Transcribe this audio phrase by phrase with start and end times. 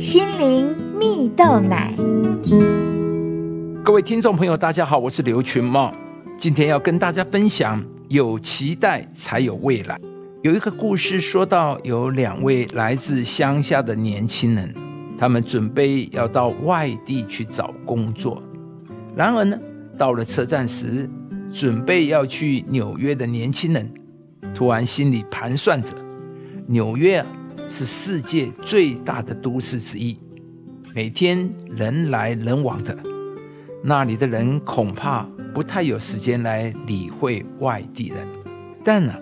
[0.00, 1.94] 心灵蜜豆奶。
[3.84, 5.92] 各位听众朋友，大家好，我是刘群茂，
[6.38, 10.00] 今天要跟大家分享：有期待才有未来。
[10.42, 14.74] 有一个故事说到，有两位来自乡下的年轻人，
[15.18, 18.42] 他们准备要到外地去找工作。
[19.14, 19.58] 然而呢，
[19.98, 21.10] 到了车站时，
[21.52, 23.92] 准备要去纽约的年轻人，
[24.54, 25.92] 突然心里盘算着：
[26.66, 27.22] 纽约，
[27.72, 30.18] 是世界最大的都市之一，
[30.92, 32.98] 每天人来人往的，
[33.80, 35.22] 那里的人恐怕
[35.54, 38.26] 不太有时间来理会外地人。
[38.84, 39.14] 但呢，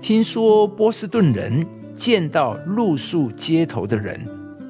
[0.00, 4.18] 听说波士顿人见到露宿街头的人，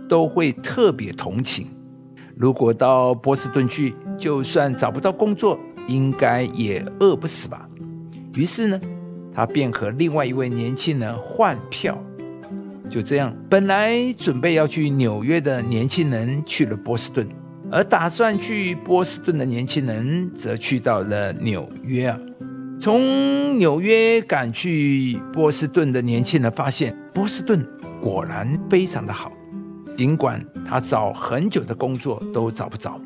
[0.08, 1.68] 都会特别同情。
[2.34, 7.68] 如果到波士顿去，就算找不到工作，应该也饿不死吧？
[8.34, 8.80] 于是呢，
[9.32, 11.96] 他便和另外一位年轻人换票。
[12.90, 17.26] 就这样，本来准备要去纽约的年轻人去了波士顿，
[17.70, 22.18] 而打算去波士顿的年轻人则去到了纽约啊。
[22.80, 27.64] 从纽约赶去波士顿的年轻人发现，波士顿
[28.02, 29.30] 果然非常的好，
[29.96, 33.00] 尽管他找很久的工作都找不着，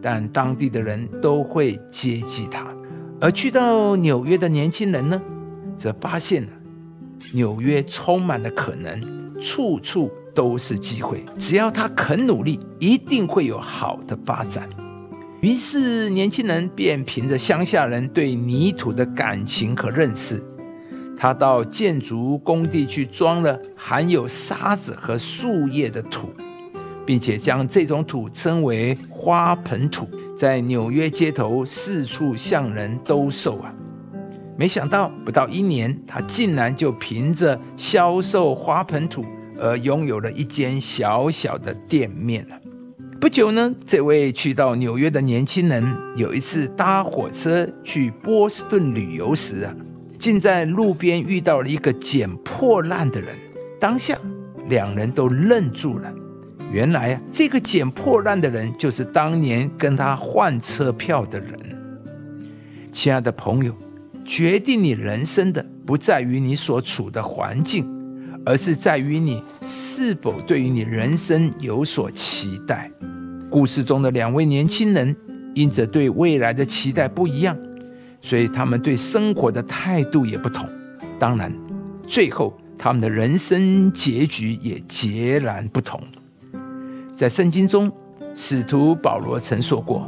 [0.00, 2.66] 但当地的人都会接济他。
[3.20, 5.20] 而去到纽约的年轻人呢，
[5.76, 6.50] 则发现了
[7.32, 9.00] 纽约充满了可能，
[9.40, 14.68] 处处都是机会，只要他肯努力，一定会有好的发展。
[15.40, 20.42] 于是，年轻人便凭着乡下人对泥土的感情和认识，
[21.16, 26.28] 他到建筑工地去装了含有沙子和树叶的土，
[27.06, 33.72] 并且将这种土称为花盆土，在纽约街头四处向人兜售啊。
[34.58, 39.24] 没想到不到一年，他竟然就凭着销售花盆土
[39.56, 42.58] 而拥有了一间小小的店面了。
[43.20, 49.72] 不久呢，这位去到纽约的年轻人有一次搭火车去波士顿旅游时啊，
[50.18, 53.28] 竟在路边遇到了一个捡破烂的人。
[53.78, 54.18] 当下
[54.68, 56.12] 两人都愣住了。
[56.72, 61.56] 原来啊，这个捡破烂的人就是当年跟他换车票的人。
[62.90, 63.72] 亲爱的朋友，
[64.28, 67.86] 决定你人生的不在于你所处的环境，
[68.44, 72.90] 而是在于你是否对于你人生有所期待。
[73.50, 75.16] 故事中的两位年轻人，
[75.54, 77.56] 因着对未来的期待不一样，
[78.20, 80.68] 所以他们对生活的态度也不同。
[81.18, 81.50] 当然，
[82.06, 85.98] 最后他们的人生结局也截然不同。
[87.16, 87.90] 在圣经中，
[88.34, 90.06] 使徒保罗曾说过：“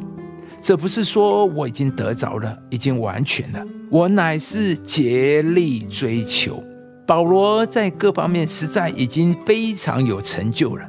[0.60, 6.62] 这不是说我已经得着了，已经完全了，我乃是竭力追求。”
[7.06, 10.88] 保罗在各方面实在已经非常有成就了。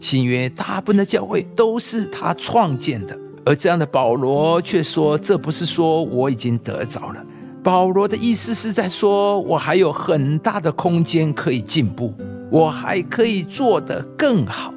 [0.00, 7.24] 新约大部分的教会都是他创建的，而这样的保罗却说：“这不是说我已经得着了。”
[7.64, 12.12] 保罗的意思是在说，我还有很大的空间可以进步，
[12.50, 14.74] 我还可以做得更好。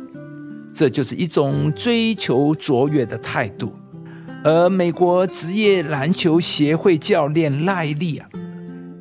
[0.72, 3.74] 这就是一种追求卓越的态度。
[4.45, 8.29] 而美国职业篮球协会教练赖利啊，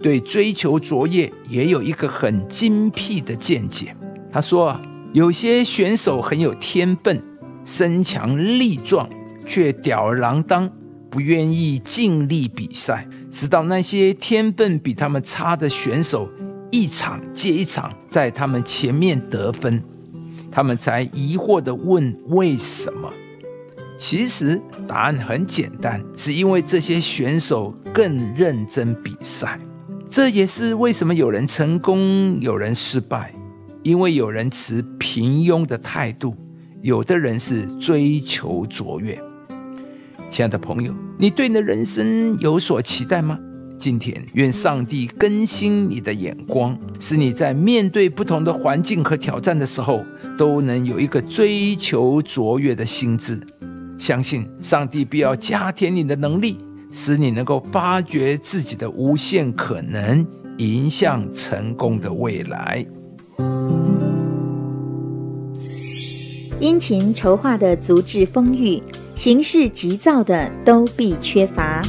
[0.00, 3.94] 对追求卓越也有一个很精辟的见解。
[4.32, 4.76] 他说。
[5.12, 7.22] 有些选手很有天分，
[7.64, 9.08] 身强力壮，
[9.46, 10.68] 却吊儿郎当，
[11.08, 16.28] 不愿意尽力比赛，直到那些天分比他们差的选手
[16.72, 19.80] 一场接一场在他们前面得分，
[20.50, 23.08] 他们才疑惑地问为什么。
[24.06, 29.58] 其实答案很简单，只因为这些选手更认真比赛。
[30.10, 33.34] 这也是为什么有人成功，有人失败。
[33.82, 36.36] 因为有人持平庸的态度，
[36.82, 39.18] 有的人是追求卓越。
[40.28, 43.38] 亲爱的朋友，你对你的人生有所期待吗？
[43.78, 50.04] 今天，愿上帝更新你的眼光，使你在面对不同的环境和挑战的时候，
[50.36, 53.40] 都能有一个追求卓越的心智。
[53.98, 56.58] 相信上帝必要加添你的能力，
[56.90, 60.26] 使你能够发掘自己的无限可能，
[60.58, 62.84] 迎向成功的未来。
[66.60, 68.82] 殷勤筹划的足智丰裕，
[69.14, 71.82] 行事急躁的都必缺乏。